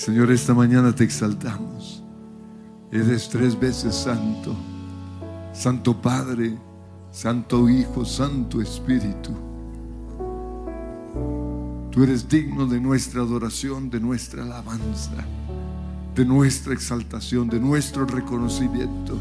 [0.00, 2.02] Señor, esta mañana te exaltamos.
[2.90, 4.56] Eres tres veces santo.
[5.52, 6.56] Santo Padre,
[7.10, 9.30] Santo Hijo, Santo Espíritu.
[11.90, 15.22] Tú eres digno de nuestra adoración, de nuestra alabanza,
[16.14, 19.18] de nuestra exaltación, de nuestro reconocimiento.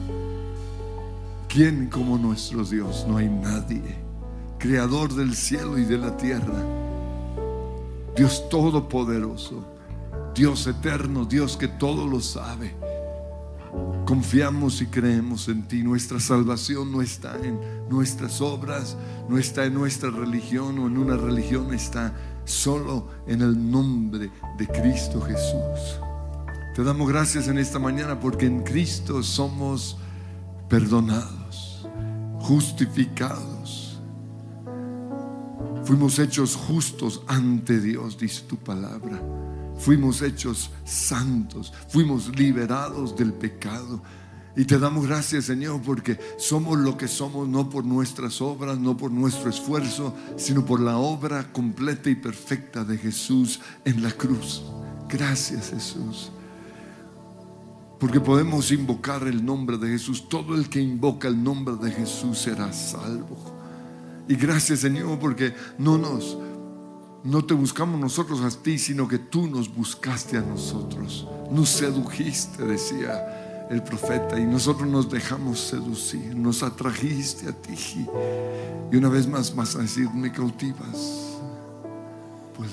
[1.49, 3.05] ¿Quién como nuestro Dios?
[3.05, 3.97] No hay nadie.
[4.57, 6.63] Creador del cielo y de la tierra.
[8.15, 9.78] Dios todopoderoso.
[10.35, 11.25] Dios eterno.
[11.25, 12.75] Dios que todo lo sabe.
[14.05, 15.83] Confiamos y creemos en ti.
[15.83, 17.59] Nuestra salvación no está en
[17.89, 18.97] nuestras obras,
[19.27, 22.15] no está en nuestra religión o en una religión, está
[22.45, 25.99] solo en el nombre de Cristo Jesús.
[26.75, 29.97] Te damos gracias en esta mañana porque en Cristo somos
[30.67, 31.87] perdonados,
[32.39, 34.01] justificados.
[35.83, 39.21] Fuimos hechos justos ante Dios, dice tu palabra
[39.79, 44.03] fuimos hechos santos, fuimos liberados del pecado.
[44.55, 48.97] Y te damos gracias, Señor, porque somos lo que somos no por nuestras obras, no
[48.97, 54.63] por nuestro esfuerzo, sino por la obra completa y perfecta de Jesús en la cruz.
[55.07, 56.31] Gracias, Jesús.
[57.99, 60.27] Porque podemos invocar el nombre de Jesús.
[60.27, 63.37] Todo el que invoca el nombre de Jesús será salvo.
[64.27, 66.37] Y gracias, Señor, porque no nos
[67.23, 71.27] no te buscamos nosotros a ti, sino que tú nos buscaste a nosotros.
[71.51, 76.35] Nos sedujiste, decía el profeta, y nosotros nos dejamos seducir.
[76.35, 78.07] Nos atrajiste a ti.
[78.91, 81.37] Y una vez más vas a decir, me cautivas.
[82.55, 82.71] Pues,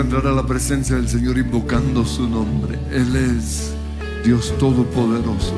[0.00, 2.78] entrar a la presencia del Señor invocando su nombre.
[2.90, 3.72] Él es
[4.24, 5.54] Dios Todopoderoso.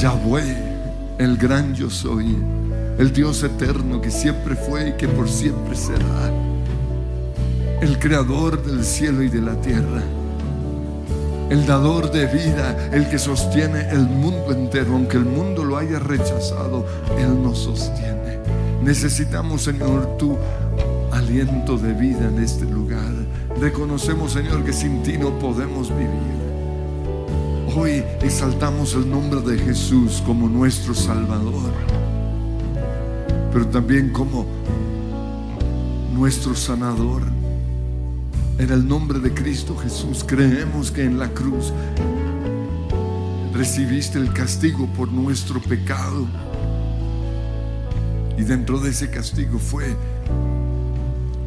[0.00, 0.56] Yahweh,
[1.18, 2.36] el gran yo soy.
[2.98, 6.30] El Dios eterno que siempre fue y que por siempre será.
[7.80, 10.02] El creador del cielo y de la tierra.
[11.50, 14.94] El dador de vida, el que sostiene el mundo entero.
[14.94, 16.86] Aunque el mundo lo haya rechazado,
[17.18, 18.38] Él nos sostiene.
[18.82, 20.36] Necesitamos, Señor, tú
[21.32, 23.10] de vida en este lugar.
[23.58, 26.42] Reconocemos, Señor, que sin ti no podemos vivir.
[27.74, 31.72] Hoy exaltamos el nombre de Jesús como nuestro Salvador,
[33.50, 34.44] pero también como
[36.12, 37.22] nuestro sanador.
[38.58, 41.72] En el nombre de Cristo Jesús creemos que en la cruz
[43.54, 46.26] recibiste el castigo por nuestro pecado.
[48.36, 49.96] Y dentro de ese castigo fue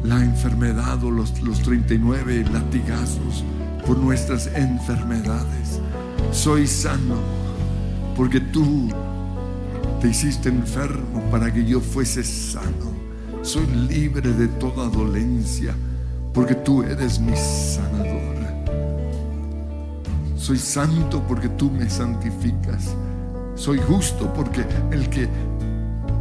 [0.06, 3.44] la enfermedad o los, los 39 latigazos
[3.86, 5.80] por nuestras enfermedades.
[6.32, 7.16] Soy sano
[8.16, 8.88] porque tú
[10.00, 12.94] te hiciste enfermo para que yo fuese sano.
[13.42, 15.74] Soy libre de toda dolencia
[16.32, 18.26] porque tú eres mi sanador.
[20.36, 22.94] Soy santo porque tú me santificas.
[23.56, 25.28] Soy justo porque el que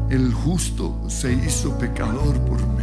[0.09, 2.74] el justo se hizo pecador por mí.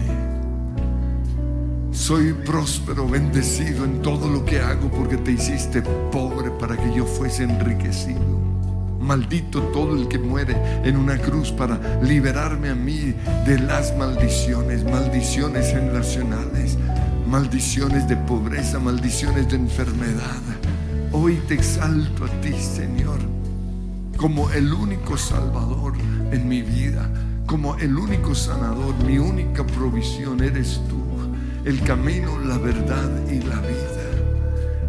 [1.93, 7.05] Soy próspero, bendecido en todo lo que hago porque te hiciste pobre para que yo
[7.05, 8.41] fuese enriquecido.
[8.99, 13.15] Maldito todo el que muere en una cruz para liberarme a mí
[13.47, 16.79] de las maldiciones, maldiciones generacionales,
[17.27, 20.41] maldiciones de pobreza, maldiciones de enfermedad.
[21.13, 23.19] Hoy te exalto a ti, Señor,
[24.17, 25.93] como el único salvador
[26.33, 27.07] en mi vida,
[27.45, 31.02] como el único sanador, mi única provisión eres tú
[31.65, 33.93] el camino, la verdad y la vida.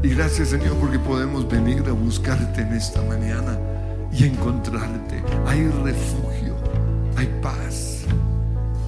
[0.02, 3.58] Y gracias Señor porque podemos venir a buscarte en esta mañana
[4.12, 5.24] y encontrarte.
[5.46, 6.56] Hay refugio,
[7.16, 8.02] hay paz.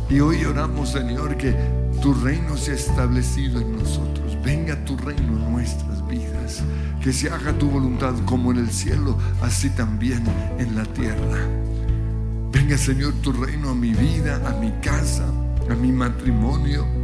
[0.10, 1.56] Y hoy oramos Señor que
[2.01, 4.38] tu reino sea establecido en nosotros.
[4.44, 6.63] Venga tu reino en nuestras vidas.
[7.01, 10.24] Que se haga tu voluntad como en el cielo, así también
[10.58, 11.48] en la tierra.
[12.51, 15.25] Venga Señor tu reino a mi vida, a mi casa,
[15.70, 16.94] a mi matrimonio.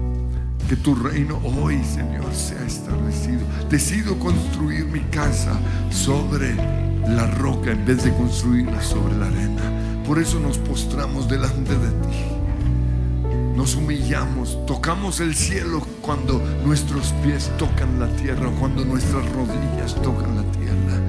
[0.72, 3.42] Que tu reino hoy, Señor, sea establecido.
[3.70, 5.52] Decido construir mi casa
[5.90, 9.64] sobre la roca en vez de construirla sobre la arena.
[10.08, 13.54] Por eso nos postramos delante de ti.
[13.54, 20.38] Nos humillamos, tocamos el cielo cuando nuestros pies tocan la tierra, cuando nuestras rodillas tocan
[20.38, 21.02] la tierra.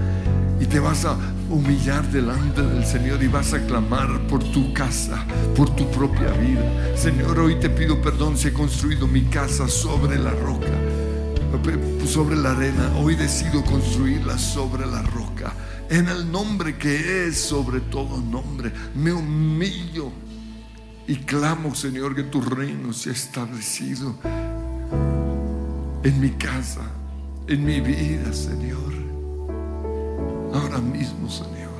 [0.59, 1.17] Y te vas a
[1.53, 5.23] humillar delante del Señor y vas a clamar por tu casa,
[5.55, 6.97] por tu propia vida.
[6.97, 10.73] Señor, hoy te pido perdón si he construido mi casa sobre la roca,
[12.07, 12.91] sobre la arena.
[12.97, 15.53] Hoy decido construirla sobre la roca.
[15.91, 20.11] En el nombre que es sobre todo nombre, me humillo
[21.07, 24.17] y clamo, Señor, que tu reino sea establecido
[26.03, 26.81] en mi casa,
[27.47, 29.02] en mi vida, Señor.
[30.55, 31.73] Ahora mismo, Señor.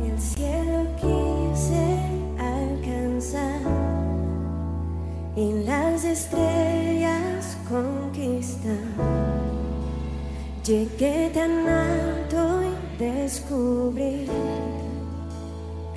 [0.00, 1.98] El cielo quise
[2.38, 3.60] alcanzar
[5.34, 8.76] y las estrellas conquistar.
[10.64, 14.26] Llegué tan alto y descubrí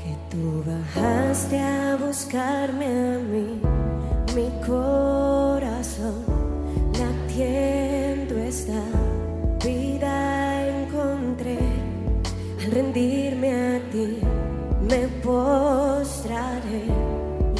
[0.02, 3.62] que tú bajaste a buscarme a mí,
[4.34, 5.55] mi corazón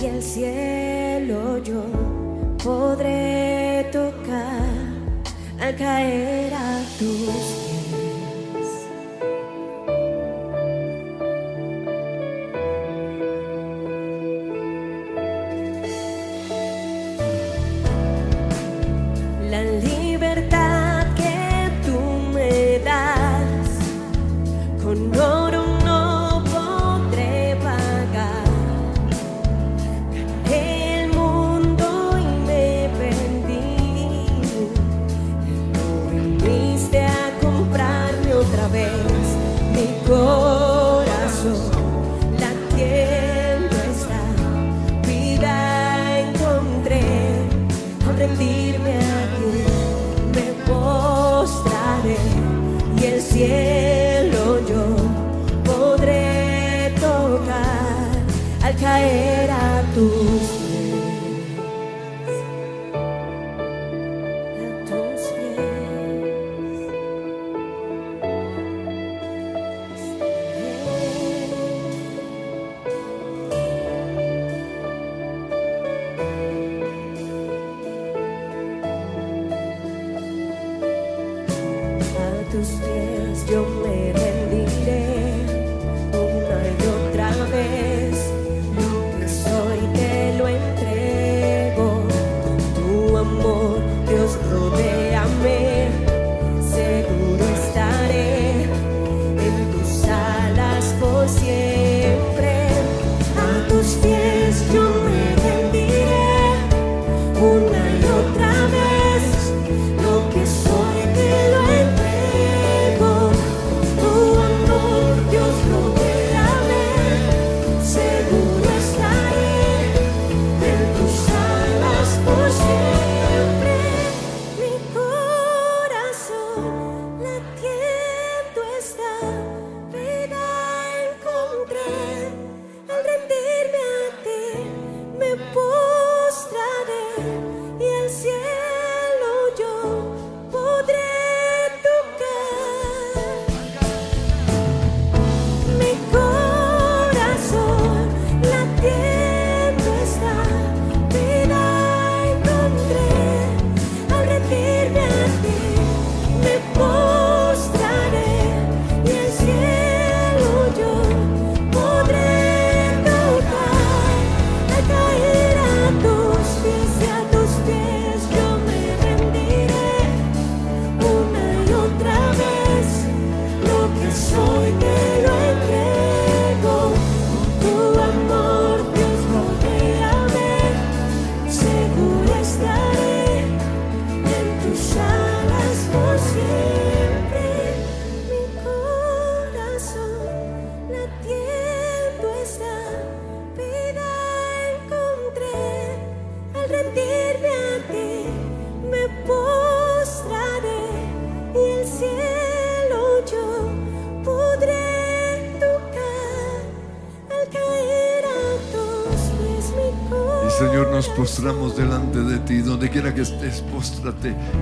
[0.02, 1.84] y el cielo yo
[2.64, 4.66] podré tocar
[5.60, 7.45] al caer a tus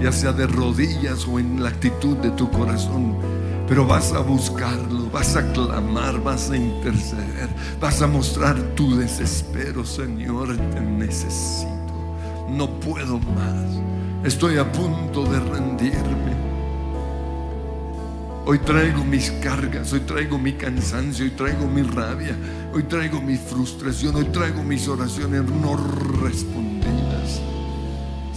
[0.02, 3.18] ya sea de rodillas o en la actitud de tu corazón.
[3.68, 9.86] Pero vas a buscarlo, vas a clamar, vas a interceder, vas a mostrar tu desespero,
[9.86, 11.72] Señor, te necesito.
[12.50, 13.66] No puedo más.
[14.24, 16.34] Estoy a punto de rendirme.
[18.46, 22.36] Hoy traigo mis cargas, hoy traigo mi cansancio, hoy traigo mi rabia,
[22.74, 25.78] hoy traigo mi frustración, hoy traigo mis oraciones no
[26.22, 26.73] respondidas.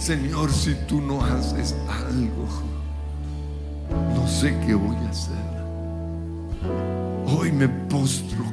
[0.07, 2.47] Señor, si tú no haces algo,
[4.15, 5.35] no sé qué voy a hacer.
[7.25, 8.45] Hoy me postro,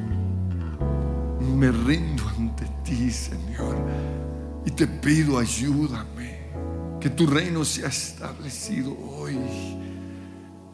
[1.39, 3.77] me rindo ante ti, Señor,
[4.65, 6.39] y te pido ayúdame,
[6.99, 9.37] que tu reino sea establecido hoy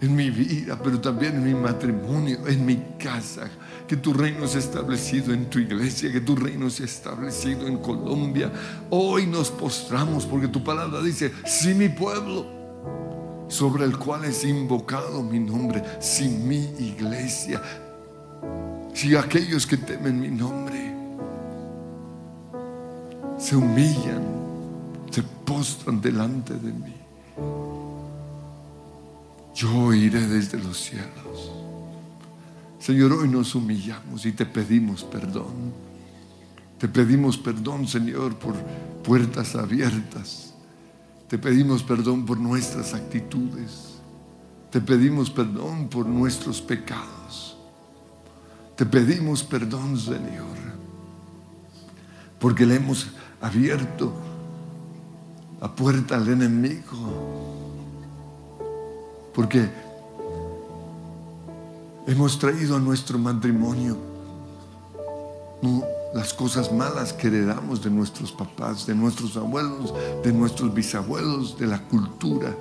[0.01, 3.49] en mi vida, pero también en mi matrimonio, en mi casa.
[3.87, 8.51] Que tu reino sea establecido en tu iglesia, que tu reino sea establecido en Colombia.
[8.89, 12.45] Hoy nos postramos porque tu palabra dice, si mi pueblo,
[13.47, 17.61] sobre el cual es invocado mi nombre, si mi iglesia,
[18.93, 20.95] si aquellos que temen mi nombre
[23.37, 24.23] se humillan,
[25.11, 27.01] se postran delante de mí
[29.53, 31.51] yo iré desde los cielos.
[32.79, 35.73] Señor, hoy nos humillamos y te pedimos perdón.
[36.77, 38.55] Te pedimos perdón, Señor, por
[39.03, 40.53] puertas abiertas.
[41.27, 43.99] Te pedimos perdón por nuestras actitudes.
[44.71, 47.57] Te pedimos perdón por nuestros pecados.
[48.75, 50.57] Te pedimos perdón, Señor,
[52.39, 53.07] porque le hemos
[53.39, 54.11] abierto
[55.59, 57.40] la puerta al enemigo
[59.33, 59.69] porque
[62.07, 63.97] hemos traído a nuestro matrimonio
[66.13, 71.67] las cosas malas que heredamos de nuestros papás, de nuestros abuelos, de nuestros bisabuelos, de
[71.67, 72.53] la cultura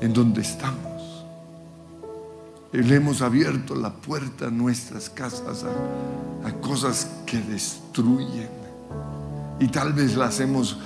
[0.00, 1.24] en donde estamos.
[2.72, 8.50] Le hemos abierto la puerta a nuestras casas a, a cosas que destruyen.
[9.58, 10.76] Y tal vez las hemos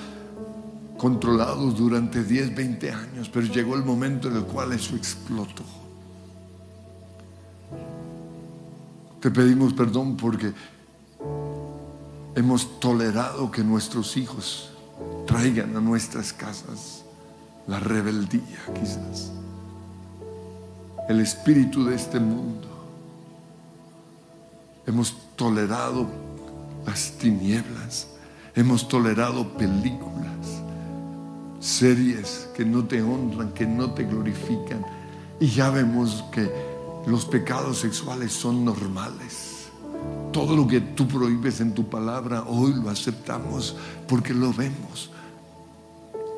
[1.02, 5.64] controlados durante 10, 20 años, pero llegó el momento en el cual eso explotó.
[9.18, 10.52] Te pedimos perdón porque
[12.36, 14.70] hemos tolerado que nuestros hijos
[15.26, 17.04] traigan a nuestras casas
[17.66, 19.32] la rebeldía quizás,
[21.08, 22.68] el espíritu de este mundo.
[24.86, 26.06] Hemos tolerado
[26.86, 28.06] las tinieblas,
[28.54, 30.61] hemos tolerado películas
[31.62, 34.84] series que no te honran, que no te glorifican.
[35.38, 36.50] Y ya vemos que
[37.06, 39.68] los pecados sexuales son normales.
[40.32, 43.76] Todo lo que tú prohíbes en tu palabra, hoy lo aceptamos
[44.08, 45.10] porque lo vemos.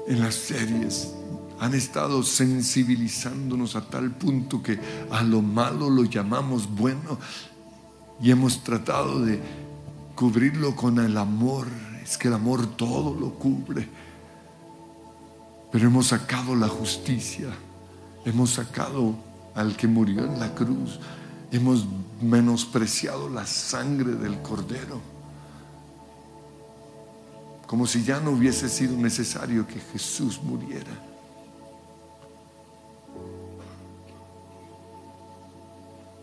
[0.06, 1.14] En las series
[1.58, 4.78] han estado sensibilizándonos a tal punto que
[5.10, 7.18] a lo malo lo llamamos bueno
[8.20, 9.40] y hemos tratado de
[10.14, 11.66] cubrirlo con el amor.
[12.02, 13.88] Es que el amor todo lo cubre.
[15.74, 17.48] Pero hemos sacado la justicia,
[18.24, 19.12] hemos sacado
[19.56, 21.00] al que murió en la cruz,
[21.50, 21.84] hemos
[22.22, 25.00] menospreciado la sangre del cordero,
[27.66, 30.92] como si ya no hubiese sido necesario que Jesús muriera.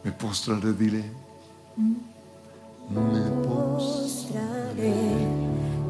[0.06, 1.04] Me postraré, dile.
[2.90, 4.94] Me postraré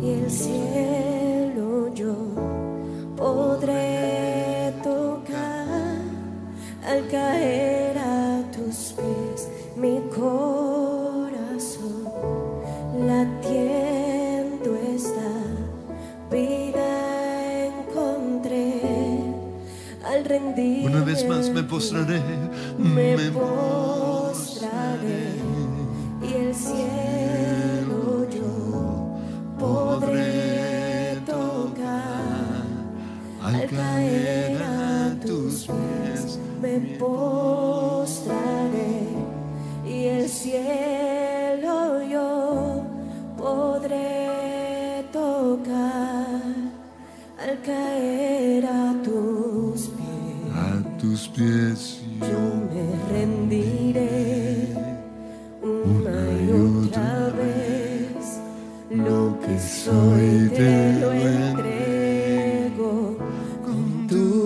[0.01, 2.60] y el cielo yo
[3.21, 6.01] podré tocar
[6.91, 12.01] al caer a tus pies mi corazón.
[13.07, 15.31] Latiendo está
[16.31, 16.89] vida
[17.67, 18.81] encontré
[20.03, 22.21] al rendir una vez más me postraré
[22.77, 25.23] me, postraré.
[26.21, 28.51] y el cielo yo
[29.59, 30.50] podré
[33.53, 38.27] al caer a tus pies me postraré
[39.85, 42.83] y el cielo yo
[43.37, 46.53] podré tocar
[47.43, 50.55] al caer a tus pies.
[50.55, 54.67] A tus pies yo me rendiré
[55.61, 56.51] una y
[56.85, 58.39] otra vez.
[58.91, 62.00] Lo que soy te lo entrego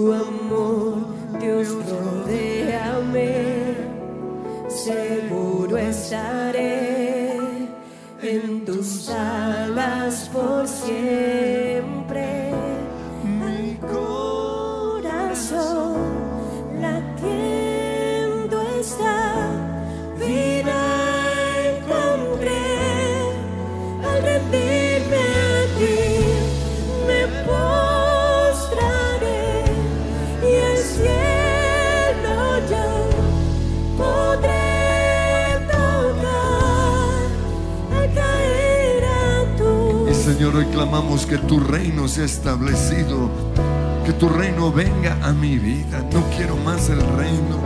[0.05, 0.97] tu amor,
[1.39, 3.33] Dios, rodéame,
[4.69, 7.39] seguro estaré
[8.21, 9.34] en tus alas
[40.75, 43.29] clamamos que tu reino sea establecido,
[44.05, 46.03] que tu reino venga a mi vida.
[46.11, 47.61] No quiero más el reino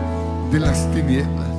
[0.52, 1.50] de las tinieblas.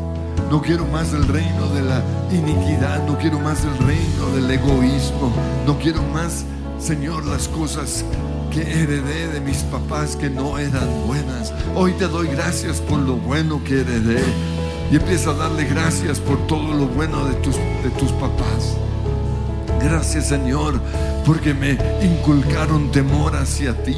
[0.49, 5.33] No quiero más el reino de la iniquidad, no quiero más el reino del egoísmo,
[5.67, 6.45] no quiero más,
[6.79, 8.05] Señor, las cosas
[8.53, 11.53] que heredé de mis papás que no eran buenas.
[11.75, 14.23] Hoy te doy gracias por lo bueno que heredé
[14.93, 18.77] y empieza a darle gracias por todo lo bueno de tus, de tus papás.
[19.83, 20.81] Gracias Señor,
[21.26, 23.96] porque me inculcaron temor hacia ti.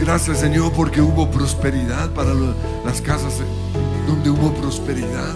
[0.00, 2.32] Gracias Señor, porque hubo prosperidad para
[2.84, 3.34] las casas
[4.06, 5.34] donde hubo prosperidad.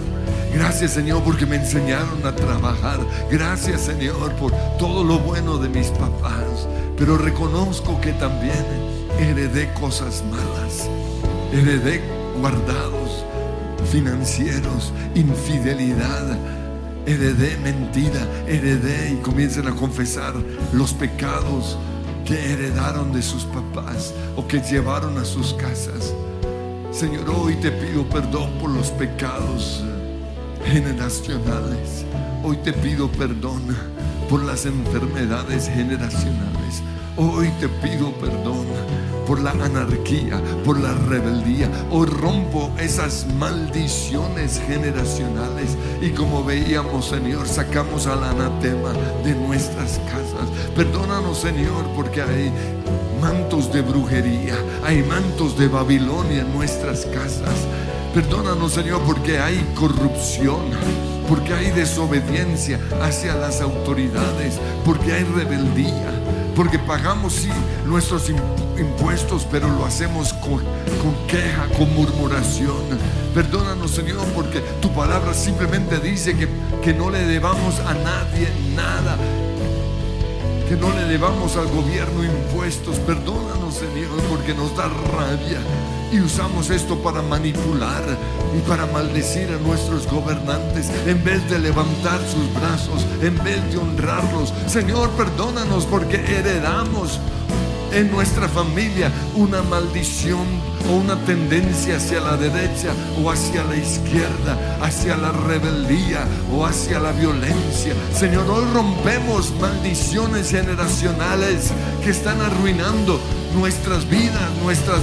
[0.53, 2.99] Gracias Señor, porque me enseñaron a trabajar.
[3.29, 6.67] Gracias Señor por todo lo bueno de mis papás.
[6.97, 8.65] Pero reconozco que también
[9.19, 10.89] heredé cosas malas.
[11.51, 12.01] Heredé
[12.39, 13.25] guardados
[13.91, 16.37] financieros, infidelidad,
[17.05, 20.33] heredé mentira, heredé y comiencen a confesar
[20.73, 21.77] los pecados
[22.25, 26.13] que heredaron de sus papás o que llevaron a sus casas.
[26.91, 29.83] Señor, hoy te pido perdón por los pecados
[30.65, 32.05] generacionales.
[32.43, 33.75] Hoy te pido perdón
[34.29, 36.81] por las enfermedades generacionales.
[37.15, 38.65] Hoy te pido perdón
[39.27, 41.69] por la anarquía, por la rebeldía.
[41.91, 50.49] Hoy rompo esas maldiciones generacionales y como veíamos, Señor, sacamos al anatema de nuestras casas.
[50.75, 52.51] Perdónanos, Señor, porque hay
[53.21, 57.55] mantos de brujería, hay mantos de Babilonia en nuestras casas.
[58.13, 60.61] Perdónanos, Señor, porque hay corrupción,
[61.29, 66.22] porque hay desobediencia hacia las autoridades, porque hay rebeldía,
[66.55, 67.49] porque pagamos sí
[67.85, 70.59] nuestros imp- impuestos, pero lo hacemos con,
[71.01, 72.75] con queja, con murmuración.
[73.33, 76.47] Perdónanos, Señor, porque tu palabra simplemente dice que,
[76.83, 79.17] que no le debamos a nadie nada,
[80.69, 82.97] que no le debamos al gobierno impuestos.
[82.99, 85.59] Perdónanos, Señor, porque nos da rabia
[86.13, 88.03] y usamos esto para manipular
[88.55, 93.79] y para maldecir a nuestros gobernantes en vez de levantar sus brazos, en vez de
[93.79, 94.53] honrarlos.
[94.67, 97.19] Señor, perdónanos porque heredamos
[97.91, 100.45] en nuestra familia una maldición
[100.87, 106.99] o una tendencia hacia la derecha o hacia la izquierda, hacia la rebeldía o hacia
[106.99, 107.95] la violencia.
[108.15, 111.71] Señor, hoy rompemos maldiciones generacionales
[112.03, 113.19] que están arruinando
[113.55, 114.99] nuestras vidas, nuestras,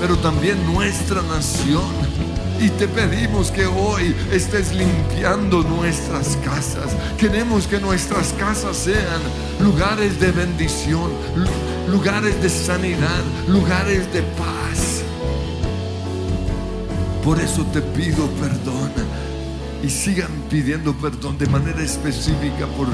[0.00, 1.90] pero también nuestra nación.
[2.60, 6.94] Y te pedimos que hoy estés limpiando nuestras casas.
[7.16, 9.22] Queremos que nuestras casas sean
[9.60, 15.02] lugares de bendición, lu- lugares de sanidad, lugares de paz.
[17.24, 18.90] Por eso te pido perdón
[19.82, 22.88] y sigan pidiendo perdón de manera específica por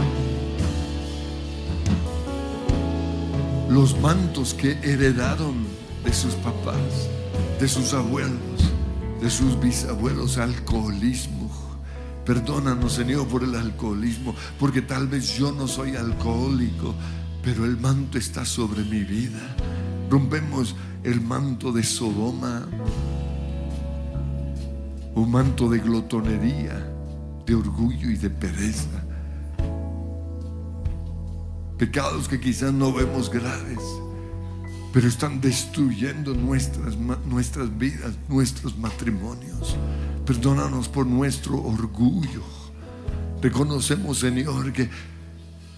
[3.76, 5.66] los mantos que heredaron
[6.02, 7.10] de sus papás,
[7.60, 8.72] de sus abuelos,
[9.20, 11.50] de sus bisabuelos, alcoholismo.
[12.24, 16.94] Perdónanos, Señor, por el alcoholismo, porque tal vez yo no soy alcohólico,
[17.42, 19.54] pero el manto está sobre mi vida.
[20.08, 22.66] Rompemos el manto de Sodoma,
[25.14, 26.82] un manto de glotonería,
[27.44, 29.05] de orgullo y de pereza.
[31.78, 33.80] Pecados que quizás no vemos graves,
[34.94, 39.76] pero están destruyendo nuestras, nuestras vidas, nuestros matrimonios.
[40.24, 42.42] Perdónanos por nuestro orgullo.
[43.42, 44.88] Reconocemos, Señor, que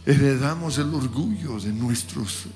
[0.06, 2.46] heredamos el orgullo de nuestros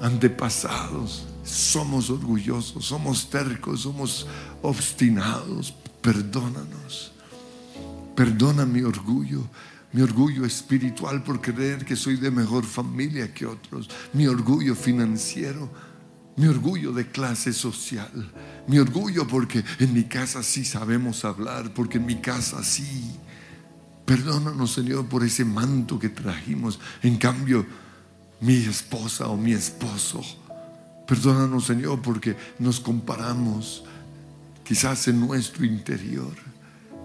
[0.00, 1.26] antepasados.
[1.44, 4.26] Somos orgullosos, somos tercos, somos
[4.62, 5.72] obstinados.
[6.02, 7.12] Perdónanos.
[8.16, 9.48] Perdona mi orgullo,
[9.94, 15.70] mi orgullo espiritual por creer que soy de mejor familia que otros, mi orgullo financiero,
[16.36, 18.32] mi orgullo de clase social,
[18.66, 23.12] mi orgullo porque en mi casa sí sabemos hablar, porque en mi casa sí.
[24.04, 26.80] Perdónanos, Señor, por ese manto que trajimos.
[27.00, 27.64] En cambio,
[28.40, 30.22] mi esposa o mi esposo.
[31.06, 33.84] Perdónanos, Señor, porque nos comparamos
[34.64, 36.34] quizás en nuestro interior.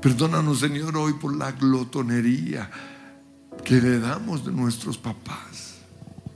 [0.01, 2.69] Perdónanos, Señor, hoy por la glotonería,
[3.65, 5.75] que heredamos de nuestros papás,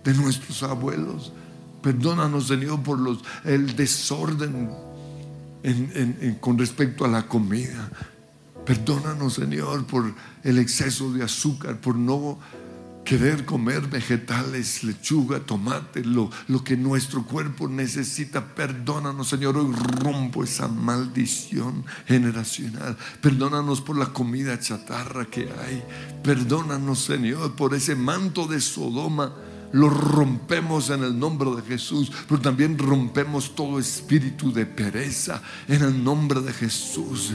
[0.04, 1.32] de nuestros abuelos.
[1.82, 4.70] Perdónanos, Señor, por los, el desorden
[5.64, 7.90] en- en- en- con respecto a la comida.
[8.66, 12.40] Perdónanos, Señor, por el exceso de azúcar, por no
[13.04, 18.56] querer comer vegetales, lechuga, tomate, lo, lo que nuestro cuerpo necesita.
[18.56, 19.58] Perdónanos, Señor.
[19.58, 22.98] Hoy rompo esa maldición generacional.
[23.22, 25.84] Perdónanos por la comida chatarra que hay.
[26.24, 29.34] Perdónanos, Señor, por ese manto de Sodoma.
[29.74, 35.82] Lo rompemos en el nombre de Jesús, pero también rompemos todo espíritu de pereza en
[35.82, 37.34] el nombre de Jesús.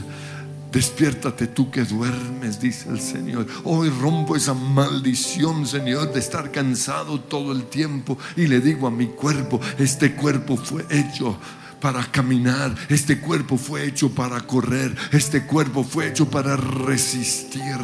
[0.71, 3.47] Despiértate tú que duermes, dice el Señor.
[3.63, 8.91] Hoy rompo esa maldición, Señor, de estar cansado todo el tiempo y le digo a
[8.91, 11.39] mi cuerpo, este cuerpo fue hecho
[11.81, 17.77] para caminar, este cuerpo fue hecho para correr, este cuerpo fue hecho para resistir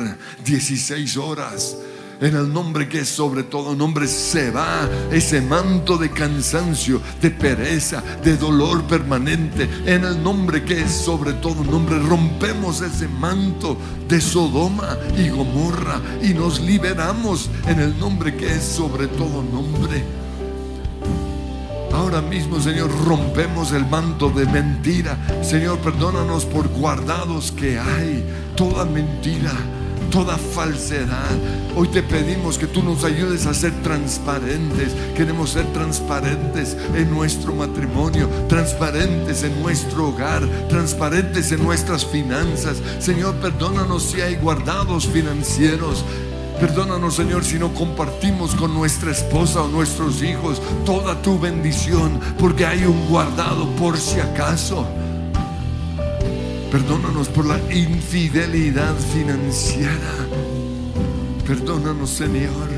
[0.46, 1.78] 16 horas.
[2.22, 7.30] En el nombre que es sobre todo nombre se va ese manto de cansancio, de
[7.30, 9.70] pereza, de dolor permanente.
[9.86, 16.00] En el nombre que es sobre todo nombre rompemos ese manto de Sodoma y Gomorra
[16.22, 20.04] y nos liberamos en el nombre que es sobre todo nombre.
[21.92, 25.18] Ahora mismo, Señor, rompemos el manto de mentira.
[25.42, 28.26] Señor, perdónanos por guardados que hay.
[28.56, 29.54] Toda mentira,
[30.10, 31.36] toda falsedad.
[31.76, 34.96] Hoy te pedimos que tú nos ayudes a ser transparentes.
[35.16, 42.78] Queremos ser transparentes en nuestro matrimonio, transparentes en nuestro hogar, transparentes en nuestras finanzas.
[43.00, 46.06] Señor, perdónanos si hay guardados financieros.
[46.60, 52.66] Perdónanos, Señor, si no compartimos con nuestra esposa o nuestros hijos toda tu bendición, porque
[52.66, 54.88] hay un guardado por si acaso.
[56.72, 60.12] Perdónanos por la infidelidad financiera.
[61.46, 62.70] Perdónanos, Señor,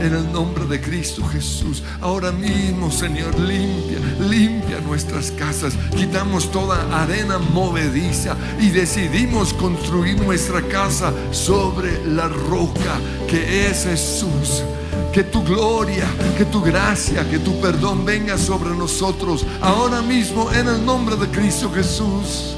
[0.00, 1.82] en el nombre de Cristo Jesús.
[2.00, 5.74] Ahora mismo, Señor, limpia, limpia nuestras casas.
[5.94, 14.64] Quitamos toda arena movediza y decidimos construir nuestra casa sobre la roca que es Jesús.
[15.12, 20.66] Que tu gloria, que tu gracia, que tu perdón venga sobre nosotros ahora mismo en
[20.66, 22.56] el nombre de Cristo Jesús.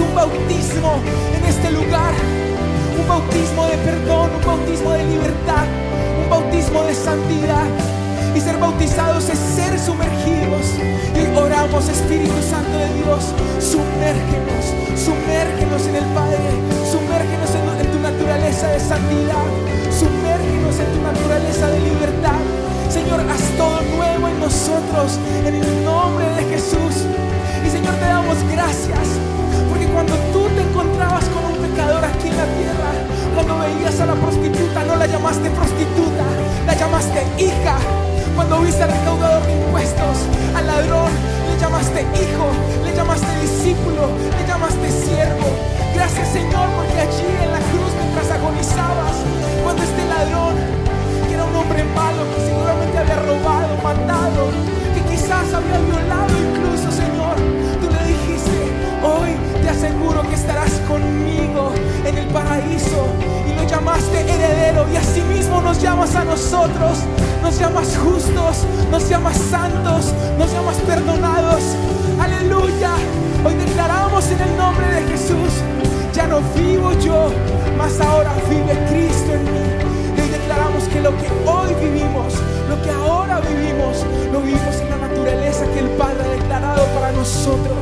[0.00, 1.00] Un bautismo
[1.36, 2.12] en este lugar.
[3.00, 5.66] Un bautismo de perdón, un bautismo de libertad,
[6.22, 7.66] un bautismo de santidad.
[8.34, 10.78] Y ser bautizados es ser sumergidos.
[11.14, 16.50] Y oramos, Espíritu Santo de Dios, sumérgenos, sumérgenos en el Padre,
[16.86, 19.48] sumérgenos en, tu naturaleza de santidad,
[19.90, 22.40] sumérgenos en tu naturaleza de libertad.
[22.88, 27.06] Señor, haz todo nuevo en nosotros, en el nombre de Jesús.
[27.66, 29.18] Y Señor, te damos gracias,
[30.00, 32.90] cuando tú te encontrabas con un pecador aquí en la tierra,
[33.34, 36.24] cuando veías a la prostituta, no la llamaste prostituta,
[36.64, 37.76] la llamaste hija.
[38.34, 40.16] Cuando viste al recaudador de impuestos,
[40.56, 41.12] al ladrón,
[41.52, 42.48] le llamaste hijo,
[42.82, 44.08] le llamaste discípulo,
[44.40, 45.52] le llamaste siervo.
[45.92, 49.20] Gracias Señor, porque allí en la cruz mientras agonizabas,
[49.62, 50.56] cuando este ladrón,
[51.28, 54.48] que era un hombre malo, que seguramente había robado, matado,
[54.96, 57.36] que quizás había violado incluso, Señor,
[57.84, 58.56] tú le dijiste,
[59.04, 59.39] hoy
[59.80, 61.72] te aseguro que estarás conmigo
[62.04, 63.06] en el paraíso
[63.48, 66.98] y lo llamaste heredero y asimismo nos llamas a nosotros,
[67.42, 71.62] nos llamas justos, nos llamas santos, nos llamas perdonados.
[72.20, 72.90] Aleluya.
[73.44, 75.52] Hoy declaramos en el nombre de Jesús,
[76.12, 77.30] ya no vivo yo,
[77.78, 80.16] mas ahora vive Cristo en mí.
[80.16, 82.34] Y hoy declaramos que lo que hoy vivimos,
[82.68, 87.12] lo que ahora vivimos, lo vivimos en la naturaleza que el Padre ha declarado para
[87.12, 87.76] nosotros.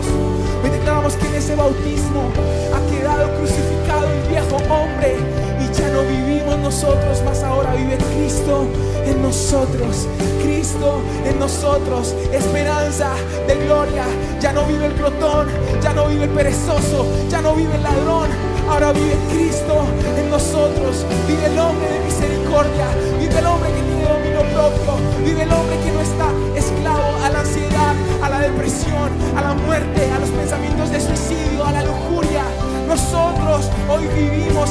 [0.63, 2.33] Hoy declaramos que en ese bautismo
[2.75, 5.17] ha quedado crucificado el viejo hombre
[5.61, 8.67] y ya no vivimos nosotros, mas ahora vive Cristo
[9.07, 10.09] en nosotros.
[10.43, 13.11] Cristo en nosotros, esperanza
[13.47, 14.05] de gloria.
[14.41, 15.47] Ya no vive el glotón,
[15.81, 18.29] ya no vive el perezoso, ya no vive el ladrón.
[18.69, 19.87] Ahora vive Cristo
[20.19, 21.07] en nosotros.
[21.27, 22.89] Vive el hombre de misericordia.
[23.19, 24.93] Vive el hombre que tiene dominio propio.
[25.25, 26.58] Vive el hombre que no está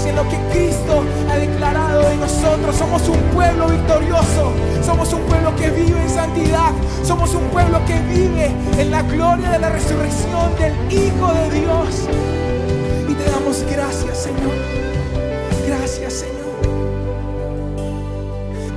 [0.07, 2.75] en lo que Cristo ha declarado de nosotros.
[2.75, 4.53] Somos un pueblo victorioso.
[4.85, 6.71] Somos un pueblo que vive en santidad.
[7.03, 12.07] Somos un pueblo que vive en la gloria de la resurrección del Hijo de Dios.
[13.09, 14.53] Y te damos gracias, Señor.
[15.67, 16.37] Gracias, Señor.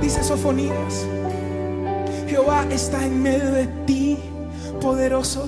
[0.01, 1.05] Dice Sofonías,
[2.27, 4.17] Jehová está en medio de ti,
[4.81, 5.47] poderoso.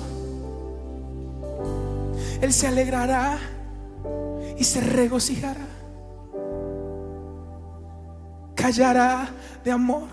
[2.40, 3.38] Él se alegrará
[4.58, 5.73] y se regocijará.
[8.64, 9.28] Callará
[9.62, 10.08] de amor.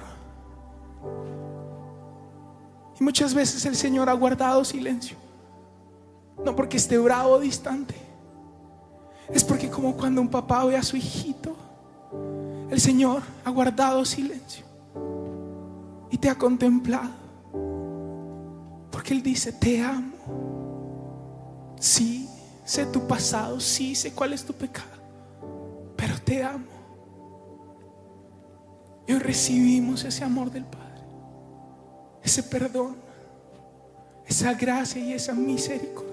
[2.99, 5.15] Y muchas veces el Señor ha guardado silencio.
[6.43, 7.95] No porque esté bravo o distante.
[9.29, 11.55] Es porque como cuando un papá ve a su hijito,
[12.69, 14.65] el Señor ha guardado silencio
[16.09, 17.11] y te ha contemplado.
[18.91, 20.11] Porque Él dice, te amo.
[21.79, 22.27] Sí,
[22.65, 24.99] sé tu pasado, sí, sé cuál es tu pecado,
[25.95, 26.70] pero te amo.
[29.07, 31.01] Y recibimos ese amor del Padre,
[32.23, 32.95] ese perdón,
[34.25, 36.11] esa gracia y esa misericordia.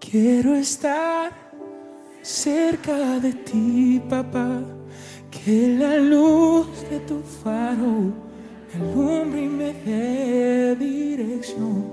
[0.00, 1.32] Quiero estar
[2.20, 4.60] cerca de ti, papá,
[5.30, 8.12] que la luz de tu faro
[8.68, 11.84] me alumbre y me dé dirección,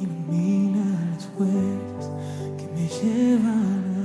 [0.00, 2.10] ilumina las huellas
[2.56, 3.95] que me llevan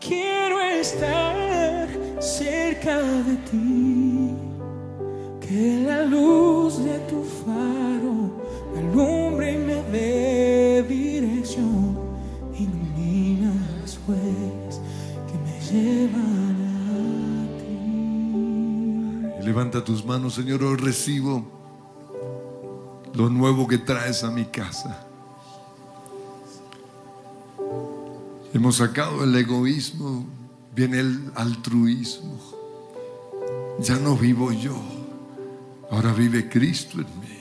[0.00, 1.88] Quiero estar
[2.20, 4.34] cerca de ti,
[5.40, 8.30] que la luz de tu faro
[8.72, 11.98] me alumbre y me dé dirección,
[12.56, 14.80] ilumina las huellas
[15.26, 16.56] que me llevan
[16.94, 17.48] a
[19.40, 19.44] ti.
[19.44, 21.44] Levanta tus manos, Señor, hoy recibo
[23.14, 25.07] lo nuevo que traes a mi casa.
[28.58, 30.26] Hemos sacado el egoísmo,
[30.74, 32.40] viene el altruismo.
[33.78, 34.76] Ya no vivo yo,
[35.92, 37.38] ahora vive Cristo en mí.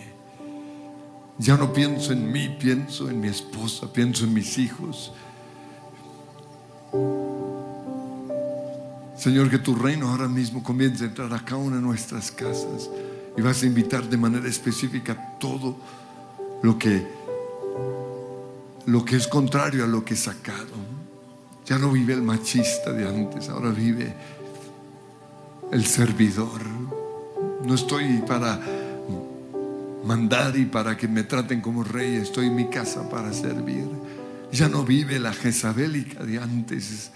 [1.40, 5.12] Ya no pienso en mí, pienso en mi esposa, pienso en mis hijos.
[9.18, 12.92] Señor, que tu reino ahora mismo comience a entrar a cada una de nuestras casas
[13.36, 15.78] Y vas a invitar de manera específica todo
[16.62, 17.08] lo que
[18.86, 20.97] lo que es contrario a lo que es sacado.
[21.68, 24.14] Ya no vive el machista de antes, ahora vive
[25.72, 26.62] el servidor.
[27.66, 28.60] No estoy para
[30.06, 33.86] mandar y para que me traten como rey, estoy en mi casa para servir.
[34.52, 37.12] Ya no vive la jezabélica de antes.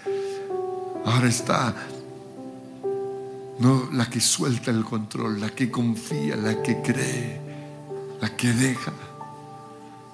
[1.06, 1.74] Ahora está
[3.58, 7.40] no la que suelta el control, la que confía, la que cree,
[8.20, 8.92] la que deja.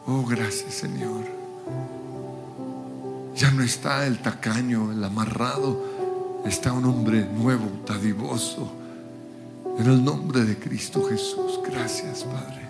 [0.06, 1.24] Oh, gracias Señor.
[3.38, 8.74] Ya no está el tacaño, el amarrado, está un hombre nuevo, dadivoso.
[9.78, 12.68] En el nombre de Cristo Jesús, gracias Padre.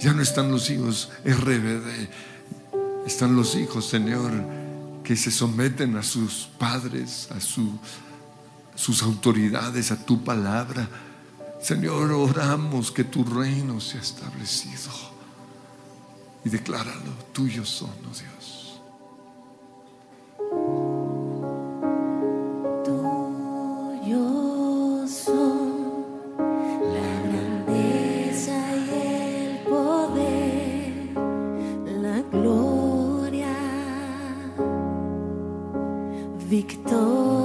[0.00, 2.08] Ya no están los hijos RBD,
[3.06, 4.32] están los hijos, Señor,
[5.04, 10.88] que se someten a sus padres, a sus autoridades, a tu palabra.
[11.60, 14.90] Señor, oramos que tu reino sea establecido
[16.46, 18.37] y decláralo, tuyos son, oh Dios.
[26.94, 30.92] La grandeza y el poder,
[32.02, 33.54] la gloria
[36.50, 37.37] victoria.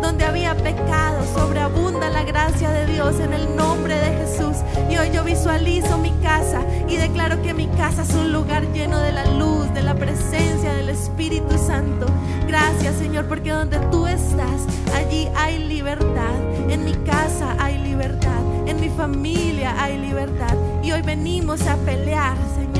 [0.00, 4.56] Donde había pecado, sobreabunda la gracia de Dios en el nombre de Jesús.
[4.90, 8.98] Y hoy yo visualizo mi casa y declaro que mi casa es un lugar lleno
[8.98, 12.06] de la luz, de la presencia del Espíritu Santo.
[12.46, 16.34] Gracias Señor, porque donde tú estás, allí hay libertad.
[16.68, 18.40] En mi casa hay libertad.
[18.66, 20.56] En mi familia hay libertad.
[20.82, 22.71] Y hoy venimos a pelear, Señor,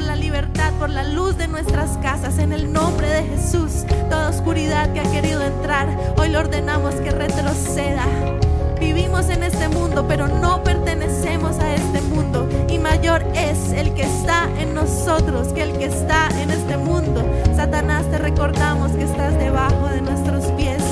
[0.00, 2.38] por la libertad, por la luz de nuestras casas.
[2.38, 7.10] En el nombre de Jesús, toda oscuridad que ha querido entrar, hoy le ordenamos que
[7.10, 8.06] retroceda.
[8.80, 12.48] Vivimos en este mundo, pero no pertenecemos a este mundo.
[12.70, 17.22] Y mayor es el que está en nosotros que el que está en este mundo.
[17.54, 20.89] Satanás, te recordamos que estás debajo de nuestros pies.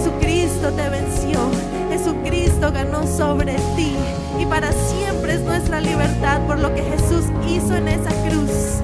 [0.00, 1.38] Jesucristo te venció.
[1.90, 3.92] Jesucristo ganó sobre ti.
[4.38, 8.80] Y para siempre es nuestra libertad por lo que Jesús hizo en esa cruz.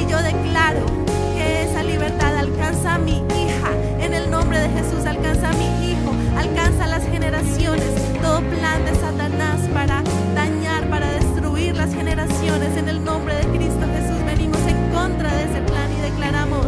[0.00, 0.86] Y yo declaro
[1.34, 3.72] que esa libertad alcanza a mi hija.
[3.98, 6.12] En el nombre de Jesús alcanza a mi hijo.
[6.38, 7.90] Alcanza a las generaciones.
[8.22, 10.04] Todo plan de Satanás para
[10.36, 12.76] dañar, para destruir las generaciones.
[12.76, 16.66] En el nombre de Cristo Jesús venimos en contra de ese plan y declaramos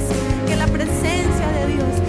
[0.48, 2.01] que la presencia de Dios,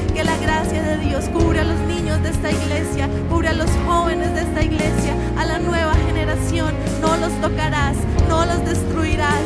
[1.14, 5.14] Dios cubre a los niños de esta iglesia, cubre a los jóvenes de esta iglesia,
[5.38, 6.74] a la nueva generación.
[7.01, 7.95] No los tocarás,
[8.28, 9.45] no los destruirás.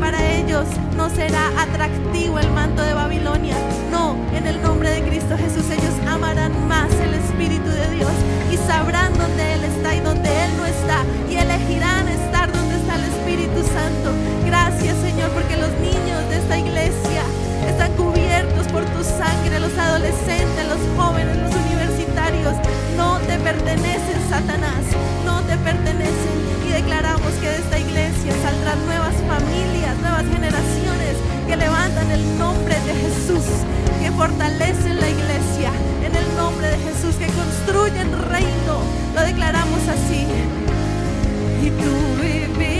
[0.00, 0.64] Para ellos
[0.96, 3.54] no será atractivo el manto de Babilonia.
[3.90, 8.12] No, en el nombre de Cristo Jesús ellos amarán más el Espíritu de Dios
[8.50, 12.94] y sabrán dónde Él está y dónde Él no está y elegirán estar donde está
[12.96, 14.08] el Espíritu Santo.
[14.46, 17.24] Gracias Señor porque los niños de esta iglesia
[17.68, 18.27] están cubiertos
[18.72, 22.54] por tu sangre, los adolescentes, los jóvenes, los universitarios.
[22.96, 24.84] No te pertenecen, Satanás,
[25.24, 26.36] no te pertenecen.
[26.66, 31.14] Y declaramos que de esta iglesia saldrán nuevas familias, nuevas generaciones
[31.46, 33.46] que levantan el nombre de Jesús,
[34.00, 35.72] que fortalecen la iglesia
[36.04, 38.74] en el nombre de Jesús, que construyen reino.
[39.14, 40.26] Lo declaramos así.
[41.62, 42.77] Y tú vivirás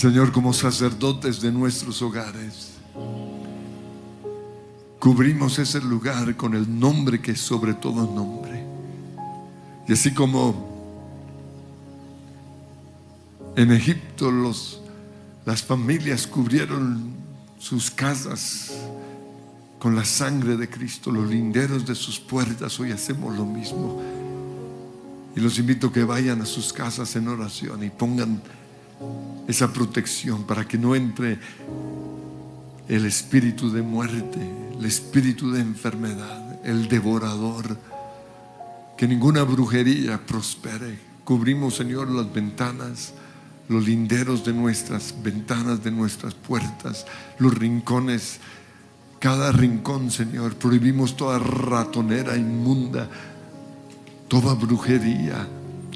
[0.00, 2.70] Señor, como sacerdotes de nuestros hogares,
[4.98, 8.64] cubrimos ese lugar con el nombre que es sobre todo nombre.
[9.86, 10.70] Y así como
[13.56, 14.80] en Egipto los,
[15.44, 17.12] las familias cubrieron
[17.58, 18.72] sus casas
[19.78, 24.00] con la sangre de Cristo, los linderos de sus puertas, hoy hacemos lo mismo.
[25.36, 28.40] Y los invito a que vayan a sus casas en oración y pongan
[29.48, 31.38] esa protección para que no entre
[32.88, 34.40] el espíritu de muerte,
[34.78, 37.76] el espíritu de enfermedad, el devorador,
[38.96, 40.98] que ninguna brujería prospere.
[41.24, 43.12] Cubrimos, Señor, las ventanas,
[43.68, 47.06] los linderos de nuestras ventanas, de nuestras puertas,
[47.38, 48.40] los rincones,
[49.20, 50.56] cada rincón, Señor.
[50.56, 53.08] Prohibimos toda ratonera inmunda,
[54.28, 55.46] toda brujería,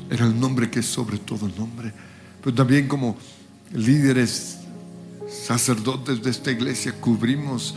[0.08, 1.92] en el nombre que es sobre todo nombre.
[2.44, 3.16] Pero también como
[3.72, 4.58] líderes,
[5.30, 7.74] sacerdotes de esta iglesia, cubrimos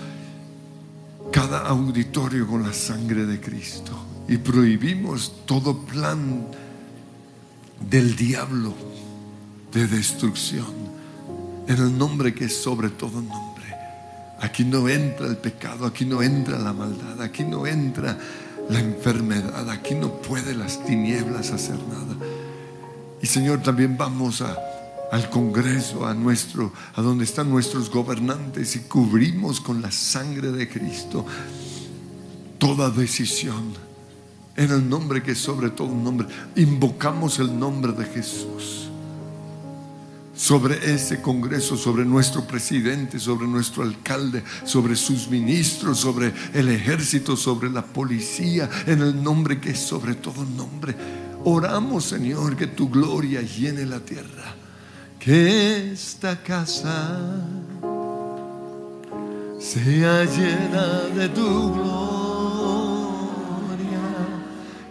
[1.32, 3.94] cada auditorio con la sangre de Cristo
[4.28, 6.48] y prohibimos todo plan
[7.90, 8.74] del diablo
[9.72, 10.66] de destrucción
[11.66, 13.68] en el nombre que es sobre todo nombre.
[14.42, 18.18] Aquí no entra el pecado, aquí no entra la maldad, aquí no entra
[18.70, 22.18] la enfermedad, aquí no puede las tinieblas hacer nada.
[23.28, 24.58] Señor, también vamos a
[25.12, 30.68] al Congreso, a nuestro, a donde están nuestros gobernantes y cubrimos con la sangre de
[30.68, 31.26] Cristo
[32.58, 33.74] toda decisión
[34.56, 36.28] en el nombre que es sobre todo nombre.
[36.56, 38.90] Invocamos el nombre de Jesús
[40.36, 47.36] sobre ese Congreso, sobre nuestro presidente, sobre nuestro alcalde, sobre sus ministros, sobre el ejército,
[47.36, 50.96] sobre la policía, en el nombre que es sobre todo nombre.
[51.44, 54.56] Oramos, Señor, que tu gloria llene la tierra,
[55.20, 57.20] que esta casa
[59.60, 62.08] sea llena de tu gloria,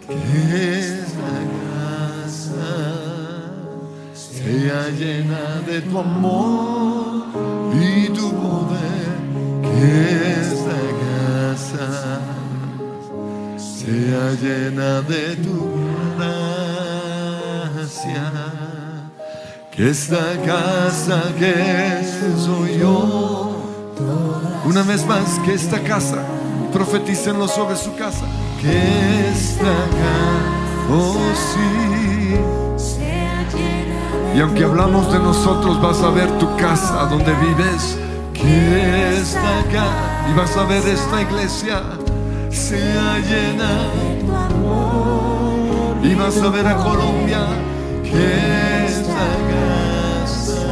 [0.07, 1.33] que esta
[1.67, 2.75] casa
[4.13, 7.25] sea llena de tu amor
[7.73, 9.17] y tu poder,
[9.61, 12.19] que esta casa
[13.57, 15.96] sea llena de tu
[17.75, 18.31] gracia,
[19.71, 22.03] que esta casa que
[22.37, 23.51] soy yo,
[24.65, 26.23] una vez más, que esta casa,
[26.73, 28.25] profetícenlo sobre su casa,
[28.61, 31.87] que esta casa, oh sí.
[34.37, 37.97] Y aunque hablamos de nosotros, vas a ver tu casa donde vives,
[38.35, 41.81] que esta casa, y vas a ver esta iglesia,
[42.51, 44.96] sea llena, de tu amor.
[46.07, 47.45] Y vas a ver a Colombia,
[48.01, 50.65] que esta casa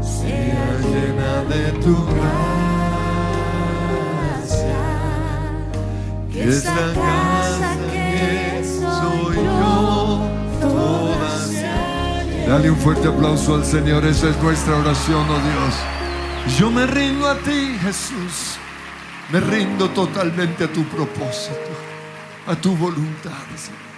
[0.00, 3.66] sea llena de tu gracia,
[6.32, 10.26] que esta casa que soy yo,
[10.60, 15.74] toda sea Dale un fuerte aplauso al Señor, esa es nuestra oración, oh Dios.
[16.58, 18.58] Yo me rindo a ti, Jesús.
[19.30, 21.91] Me rindo totalmente a tu propósito,
[22.46, 23.32] a tu voluntad.
[23.56, 23.91] Señor.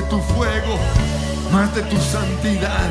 [0.00, 0.78] de tu fuego,
[1.52, 2.90] más de tu santidad,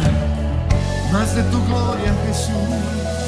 [1.12, 3.19] más de tu gloria, Jesús.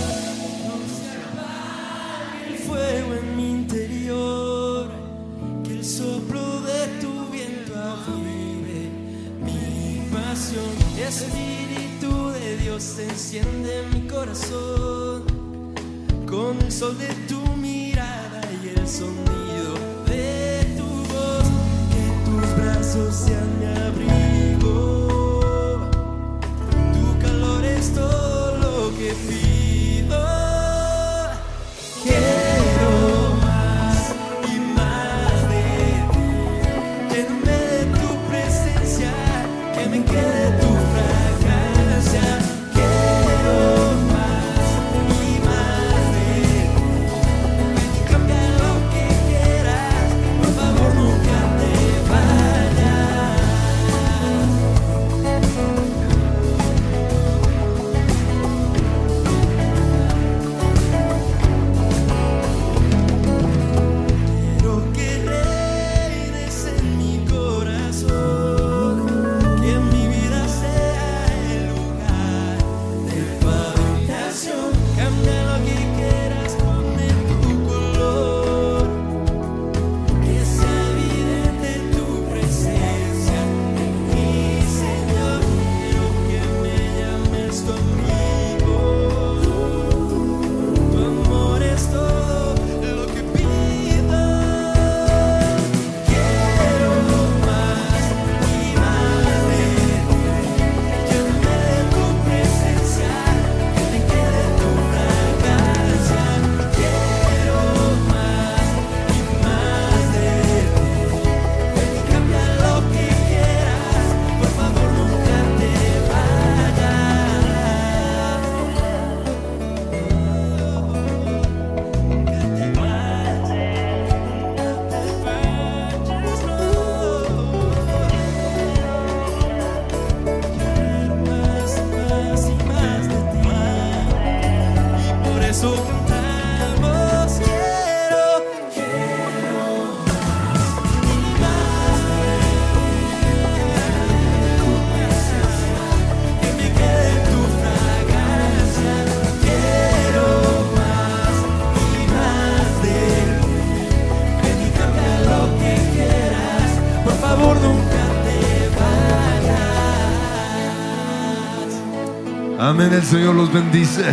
[162.81, 164.03] Amén, el Señor los bendice.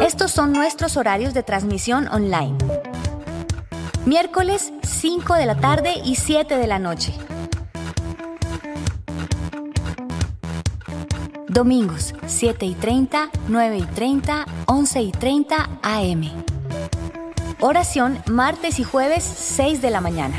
[0.00, 2.58] Estos son nuestros horarios de transmisión online.
[4.04, 7.14] Miércoles 5 de la tarde y 7 de la noche.
[11.46, 16.32] Domingos 7 y 30, 9 y 30, 11 y 30 AM.
[17.60, 20.34] Oración martes y jueves 6 de la mañana.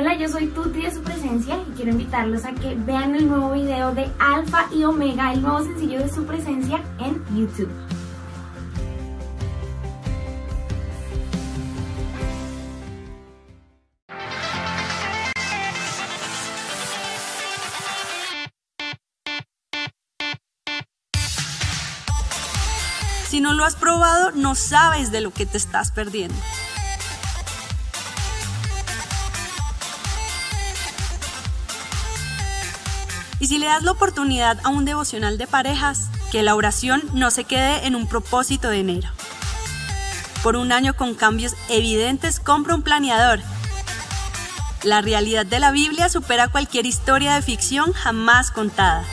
[0.00, 3.52] Hola, yo soy Tuti de su presencia y quiero invitarlos a que vean el nuevo
[3.52, 7.68] video de Alfa y Omega, el nuevo sencillo de su presencia en YouTube.
[23.28, 26.36] Si no lo has probado, no sabes de lo que te estás perdiendo.
[33.40, 37.30] Y si le das la oportunidad a un devocional de parejas, que la oración no
[37.30, 39.08] se quede en un propósito de enero.
[40.42, 43.40] Por un año con cambios evidentes, compra un planeador.
[44.82, 49.04] La realidad de la Biblia supera cualquier historia de ficción jamás contada.